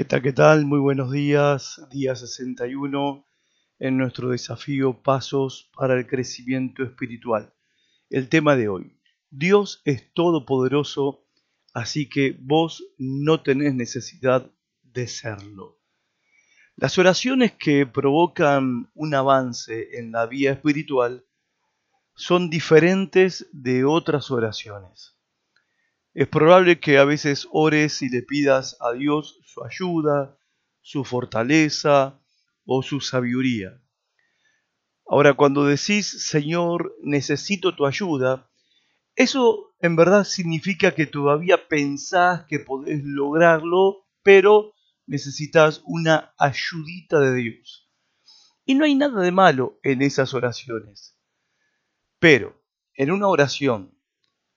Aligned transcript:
¿Qué 0.00 0.06
tal? 0.06 0.22
¿Qué 0.22 0.32
tal? 0.32 0.64
Muy 0.64 0.78
buenos 0.78 1.12
días. 1.12 1.78
Día 1.90 2.16
61 2.16 3.22
en 3.80 3.98
nuestro 3.98 4.30
desafío 4.30 5.02
Pasos 5.02 5.70
para 5.76 5.94
el 5.94 6.06
Crecimiento 6.06 6.82
Espiritual. 6.82 7.52
El 8.08 8.30
tema 8.30 8.56
de 8.56 8.70
hoy. 8.70 8.98
Dios 9.28 9.82
es 9.84 10.10
todopoderoso, 10.14 11.26
así 11.74 12.08
que 12.08 12.34
vos 12.40 12.82
no 12.96 13.42
tenés 13.42 13.74
necesidad 13.74 14.50
de 14.82 15.06
serlo. 15.06 15.82
Las 16.76 16.96
oraciones 16.96 17.52
que 17.52 17.84
provocan 17.84 18.90
un 18.94 19.14
avance 19.14 19.98
en 19.98 20.12
la 20.12 20.24
vía 20.24 20.52
espiritual 20.52 21.26
son 22.14 22.48
diferentes 22.48 23.50
de 23.52 23.84
otras 23.84 24.30
oraciones. 24.30 25.19
Es 26.12 26.26
probable 26.26 26.80
que 26.80 26.98
a 26.98 27.04
veces 27.04 27.46
ores 27.52 28.02
y 28.02 28.08
le 28.08 28.22
pidas 28.22 28.76
a 28.80 28.92
Dios 28.92 29.38
su 29.44 29.64
ayuda, 29.64 30.36
su 30.80 31.04
fortaleza 31.04 32.20
o 32.64 32.82
su 32.82 33.00
sabiduría. 33.00 33.80
Ahora, 35.06 35.34
cuando 35.34 35.64
decís, 35.64 36.26
Señor, 36.26 36.96
necesito 37.02 37.76
tu 37.76 37.86
ayuda, 37.86 38.50
eso 39.14 39.72
en 39.80 39.94
verdad 39.94 40.24
significa 40.24 40.94
que 40.94 41.06
todavía 41.06 41.68
pensás 41.68 42.44
que 42.46 42.58
podés 42.58 43.02
lograrlo, 43.04 44.06
pero 44.22 44.74
necesitas 45.06 45.82
una 45.84 46.32
ayudita 46.38 47.20
de 47.20 47.34
Dios. 47.34 47.88
Y 48.64 48.74
no 48.74 48.84
hay 48.84 48.94
nada 48.94 49.20
de 49.20 49.32
malo 49.32 49.78
en 49.82 50.02
esas 50.02 50.34
oraciones. 50.34 51.16
Pero 52.18 52.60
en 52.94 53.10
una 53.10 53.28
oración 53.28 53.99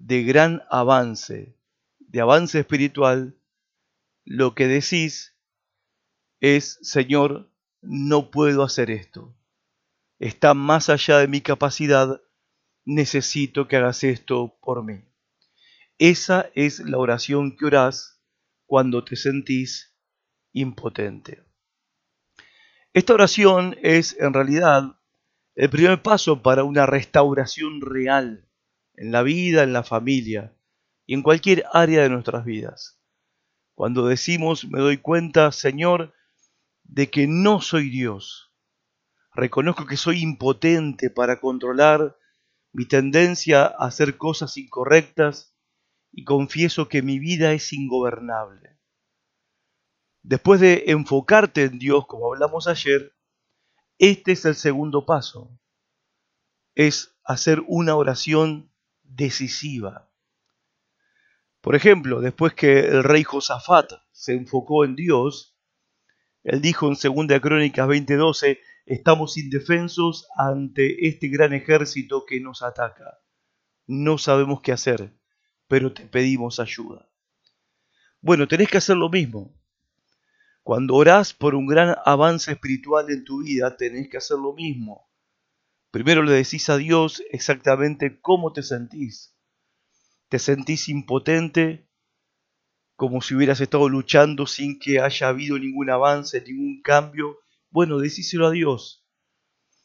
de 0.00 0.22
gran 0.22 0.62
avance, 0.70 1.56
de 1.98 2.20
avance 2.20 2.60
espiritual, 2.60 3.38
lo 4.24 4.54
que 4.54 4.66
decís 4.66 5.36
es, 6.40 6.78
Señor, 6.82 7.50
no 7.80 8.30
puedo 8.30 8.62
hacer 8.62 8.90
esto. 8.90 9.36
Está 10.18 10.54
más 10.54 10.88
allá 10.88 11.18
de 11.18 11.28
mi 11.28 11.40
capacidad, 11.40 12.20
necesito 12.84 13.68
que 13.68 13.76
hagas 13.76 14.04
esto 14.04 14.58
por 14.60 14.84
mí. 14.84 15.04
Esa 15.98 16.50
es 16.54 16.80
la 16.80 16.98
oración 16.98 17.56
que 17.56 17.66
orás 17.66 18.22
cuando 18.66 19.04
te 19.04 19.16
sentís 19.16 19.96
impotente. 20.52 21.44
Esta 22.92 23.14
oración 23.14 23.76
es 23.82 24.16
en 24.18 24.32
realidad 24.32 24.98
el 25.54 25.70
primer 25.70 26.02
paso 26.02 26.42
para 26.42 26.64
una 26.64 26.86
restauración 26.86 27.80
real 27.80 28.45
en 28.96 29.12
la 29.12 29.22
vida, 29.22 29.62
en 29.62 29.72
la 29.72 29.82
familia 29.82 30.56
y 31.06 31.14
en 31.14 31.22
cualquier 31.22 31.64
área 31.72 32.02
de 32.02 32.08
nuestras 32.08 32.44
vidas. 32.44 33.00
Cuando 33.74 34.06
decimos, 34.06 34.66
me 34.66 34.80
doy 34.80 34.98
cuenta, 34.98 35.52
Señor, 35.52 36.14
de 36.82 37.10
que 37.10 37.26
no 37.26 37.60
soy 37.60 37.90
Dios. 37.90 38.54
Reconozco 39.34 39.86
que 39.86 39.98
soy 39.98 40.22
impotente 40.22 41.10
para 41.10 41.40
controlar 41.40 42.16
mi 42.72 42.86
tendencia 42.86 43.66
a 43.66 43.86
hacer 43.86 44.16
cosas 44.16 44.56
incorrectas 44.56 45.54
y 46.10 46.24
confieso 46.24 46.88
que 46.88 47.02
mi 47.02 47.18
vida 47.18 47.52
es 47.52 47.72
ingobernable. 47.72 48.78
Después 50.22 50.60
de 50.60 50.84
enfocarte 50.88 51.64
en 51.64 51.78
Dios, 51.78 52.06
como 52.06 52.32
hablamos 52.32 52.66
ayer, 52.66 53.14
este 53.98 54.32
es 54.32 54.44
el 54.44 54.54
segundo 54.54 55.06
paso. 55.06 55.58
Es 56.74 57.16
hacer 57.24 57.62
una 57.66 57.94
oración 57.94 58.72
decisiva. 59.08 60.10
Por 61.60 61.74
ejemplo, 61.74 62.20
después 62.20 62.54
que 62.54 62.80
el 62.80 63.02
rey 63.02 63.24
Josafat 63.24 63.92
se 64.12 64.34
enfocó 64.34 64.84
en 64.84 64.94
Dios, 64.94 65.56
él 66.44 66.60
dijo 66.60 66.86
en 66.86 66.94
2 66.94 67.40
Crónicas 67.40 67.88
20:12, 67.88 68.60
estamos 68.86 69.36
indefensos 69.36 70.28
ante 70.36 71.08
este 71.08 71.28
gran 71.28 71.52
ejército 71.52 72.24
que 72.24 72.40
nos 72.40 72.62
ataca. 72.62 73.18
No 73.86 74.16
sabemos 74.16 74.60
qué 74.60 74.72
hacer, 74.72 75.12
pero 75.66 75.92
te 75.92 76.06
pedimos 76.06 76.60
ayuda. 76.60 77.08
Bueno, 78.20 78.46
tenés 78.48 78.68
que 78.68 78.78
hacer 78.78 78.96
lo 78.96 79.08
mismo. 79.08 79.54
Cuando 80.62 80.94
orás 80.94 81.32
por 81.32 81.54
un 81.54 81.66
gran 81.66 81.96
avance 82.04 82.52
espiritual 82.52 83.10
en 83.10 83.24
tu 83.24 83.42
vida, 83.42 83.76
tenés 83.76 84.08
que 84.08 84.16
hacer 84.16 84.38
lo 84.38 84.52
mismo. 84.52 85.05
Primero 85.90 86.22
le 86.22 86.32
decís 86.32 86.68
a 86.68 86.76
Dios 86.76 87.22
exactamente 87.30 88.20
cómo 88.20 88.52
te 88.52 88.62
sentís. 88.62 89.34
¿Te 90.28 90.38
sentís 90.38 90.88
impotente? 90.88 91.88
Como 92.96 93.20
si 93.20 93.34
hubieras 93.34 93.60
estado 93.60 93.88
luchando 93.88 94.46
sin 94.46 94.78
que 94.78 95.00
haya 95.00 95.28
habido 95.28 95.58
ningún 95.58 95.90
avance, 95.90 96.40
ningún 96.40 96.82
cambio. 96.82 97.38
Bueno, 97.70 97.98
decíselo 97.98 98.46
a 98.46 98.50
Dios. 98.50 99.06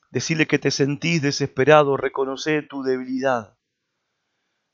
Decirle 0.10 0.48
que 0.48 0.60
te 0.60 0.72
sentís 0.72 1.22
desesperado, 1.22 1.96
reconocer 1.96 2.68
tu 2.68 2.84
debilidad. 2.84 3.58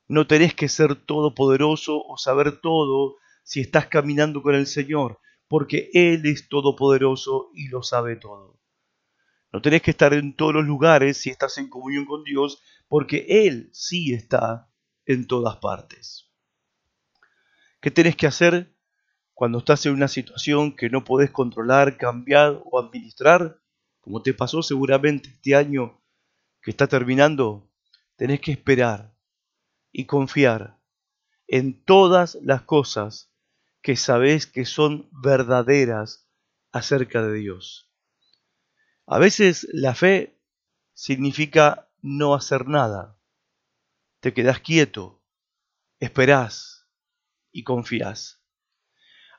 No 0.08 0.26
tenés 0.26 0.54
que 0.54 0.68
ser 0.68 0.96
todopoderoso 0.96 2.02
o 2.02 2.16
saber 2.16 2.60
todo 2.60 3.16
si 3.44 3.60
estás 3.60 3.86
caminando 3.86 4.42
con 4.42 4.54
el 4.54 4.66
Señor, 4.66 5.20
porque 5.48 5.90
Él 5.92 6.24
es 6.24 6.48
todopoderoso 6.48 7.50
y 7.54 7.68
lo 7.68 7.82
sabe 7.82 8.16
todo. 8.16 8.57
No 9.52 9.62
tenés 9.62 9.82
que 9.82 9.92
estar 9.92 10.12
en 10.12 10.34
todos 10.34 10.54
los 10.54 10.66
lugares 10.66 11.16
si 11.16 11.30
estás 11.30 11.56
en 11.58 11.68
comunión 11.68 12.04
con 12.04 12.22
Dios, 12.22 12.62
porque 12.86 13.26
Él 13.28 13.70
sí 13.72 14.12
está 14.12 14.70
en 15.06 15.26
todas 15.26 15.56
partes. 15.56 16.30
¿Qué 17.80 17.90
tenés 17.90 18.16
que 18.16 18.26
hacer 18.26 18.74
cuando 19.32 19.58
estás 19.58 19.86
en 19.86 19.92
una 19.92 20.08
situación 20.08 20.76
que 20.76 20.90
no 20.90 21.04
podés 21.04 21.30
controlar, 21.30 21.96
cambiar 21.96 22.60
o 22.64 22.78
administrar? 22.78 23.60
Como 24.00 24.22
te 24.22 24.34
pasó 24.34 24.62
seguramente 24.62 25.30
este 25.30 25.54
año 25.54 26.02
que 26.60 26.70
está 26.70 26.86
terminando, 26.86 27.70
tenés 28.16 28.40
que 28.40 28.52
esperar 28.52 29.14
y 29.92 30.04
confiar 30.06 30.78
en 31.46 31.82
todas 31.84 32.36
las 32.42 32.62
cosas 32.62 33.32
que 33.80 33.96
sabés 33.96 34.46
que 34.46 34.66
son 34.66 35.08
verdaderas 35.10 36.28
acerca 36.72 37.22
de 37.22 37.34
Dios. 37.38 37.87
A 39.10 39.18
veces 39.18 39.66
la 39.72 39.94
fe 39.94 40.38
significa 40.92 41.88
no 42.02 42.34
hacer 42.34 42.68
nada. 42.68 43.18
Te 44.20 44.34
quedas 44.34 44.60
quieto, 44.60 45.22
esperás 45.98 46.86
y 47.50 47.64
confías. 47.64 48.42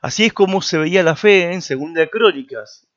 Así 0.02 0.24
es 0.24 0.32
como 0.32 0.60
se 0.60 0.76
veía 0.76 1.04
la 1.04 1.14
fe 1.14 1.52
en 1.52 1.62
Segunda 1.62 2.04
Crónicas. 2.08 2.88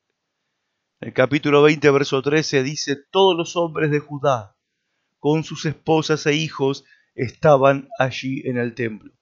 El 0.98 1.12
capítulo 1.12 1.62
20, 1.62 1.88
verso 1.92 2.20
13 2.20 2.64
dice, 2.64 2.96
todos 2.96 3.36
los 3.36 3.54
hombres 3.54 3.92
de 3.92 4.00
Judá, 4.00 4.56
con 5.20 5.44
sus 5.44 5.66
esposas 5.66 6.26
e 6.26 6.34
hijos, 6.34 6.84
estaban 7.14 7.88
allí 8.00 8.42
en 8.46 8.58
el 8.58 8.74
templo. 8.74 9.12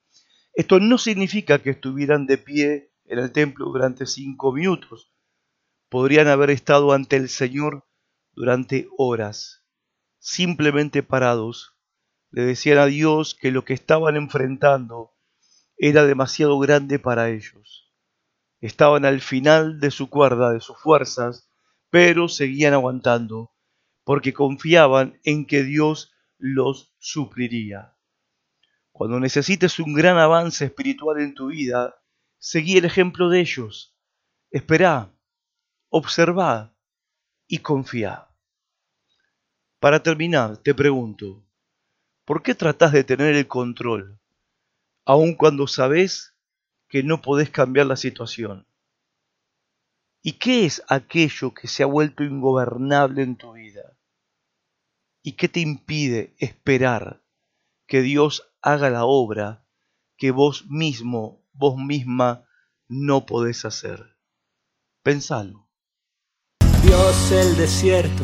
Esto 0.55 0.79
no 0.79 0.97
significa 0.97 1.59
que 1.59 1.69
estuvieran 1.69 2.25
de 2.25 2.39
pie 2.39 2.93
en 3.05 3.19
el 3.19 3.31
templo 3.31 3.67
durante 3.67 4.07
cinco 4.07 4.53
minutos, 4.53 5.13
podrían 5.93 6.27
haber 6.27 6.49
estado 6.49 6.91
ante 6.91 7.17
el 7.17 7.29
Señor 7.29 7.85
durante 8.31 8.87
horas, 8.97 9.63
simplemente 10.17 11.03
parados. 11.03 11.77
Le 12.31 12.41
decían 12.41 12.79
a 12.79 12.87
Dios 12.87 13.35
que 13.39 13.51
lo 13.51 13.63
que 13.63 13.75
estaban 13.75 14.15
enfrentando 14.15 15.13
era 15.77 16.03
demasiado 16.03 16.57
grande 16.57 16.97
para 16.97 17.29
ellos. 17.29 17.93
Estaban 18.59 19.05
al 19.05 19.21
final 19.21 19.79
de 19.79 19.91
su 19.91 20.09
cuerda, 20.09 20.51
de 20.51 20.61
sus 20.61 20.79
fuerzas, 20.79 21.51
pero 21.91 22.27
seguían 22.27 22.73
aguantando, 22.73 23.51
porque 24.03 24.33
confiaban 24.33 25.19
en 25.23 25.45
que 25.45 25.61
Dios 25.61 26.11
los 26.39 26.91
supliría. 26.97 27.95
Cuando 28.91 29.19
necesites 29.19 29.77
un 29.77 29.93
gran 29.93 30.17
avance 30.17 30.65
espiritual 30.65 31.21
en 31.21 31.35
tu 31.35 31.49
vida, 31.49 32.01
seguí 32.39 32.77
el 32.77 32.85
ejemplo 32.85 33.29
de 33.29 33.41
ellos. 33.41 33.95
Esperá, 34.49 35.12
observad 35.95 36.71
y 37.47 37.59
confiad. 37.59 38.23
Para 39.79 40.01
terminar, 40.01 40.57
te 40.57 40.73
pregunto, 40.73 41.45
¿por 42.25 42.41
qué 42.41 42.55
tratás 42.55 42.93
de 42.93 43.03
tener 43.03 43.35
el 43.35 43.47
control, 43.47 44.19
aun 45.05 45.35
cuando 45.35 45.67
sabes 45.67 46.33
que 46.87 47.03
no 47.03 47.21
podés 47.21 47.51
cambiar 47.51 47.85
la 47.85 47.95
situación? 47.95 48.65
¿Y 50.23 50.39
qué 50.39 50.65
es 50.65 50.81
aquello 50.87 51.53
que 51.53 51.67
se 51.67 51.83
ha 51.83 51.85
vuelto 51.85 52.23
ingobernable 52.23 53.21
en 53.21 53.35
tu 53.35 53.51
vida? 53.51 53.95
¿Y 55.21 55.33
qué 55.33 55.47
te 55.47 55.59
impide 55.59 56.33
esperar 56.39 57.21
que 57.85 58.01
Dios 58.01 58.51
haga 58.63 58.89
la 58.89 59.05
obra 59.05 59.63
que 60.17 60.31
vos 60.31 60.65
mismo, 60.71 61.45
vos 61.53 61.77
misma, 61.77 62.47
no 62.87 63.27
podés 63.27 63.63
hacer? 63.63 64.17
Pensalo. 65.03 65.63
Dios 66.83 67.31
el 67.31 67.55
desierto, 67.55 68.23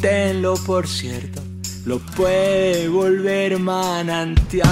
tenlo 0.00 0.54
por 0.66 0.86
cierto. 0.88 1.40
lo 1.86 1.98
puede 2.00 2.88
volver 2.88 3.58
manantial. 3.58 4.68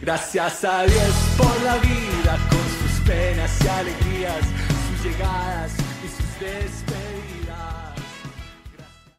Gracias 0.00 0.64
a 0.64 0.84
Dios 0.84 1.14
por 1.36 1.62
la 1.62 1.76
vida 1.76 2.38
con 2.48 2.60
sus 2.78 3.00
penas 3.06 3.50
y 3.62 3.68
alegrías, 3.68 4.44
sus 4.88 5.04
llegadas 5.04 5.72
y 6.04 6.08
sus 6.08 6.40
despedidas. 6.40 7.11